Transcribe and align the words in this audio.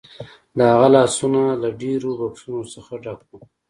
د 0.57 0.59
هغه 0.71 0.87
لاسونه 0.95 1.41
له 1.61 1.69
ډیرو 1.81 2.09
بکسونو 2.19 2.61
څخه 2.73 2.93
ډک 3.03 3.19
وو 3.27 3.39